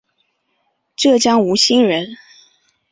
[0.95, 2.17] 浙江吴兴人。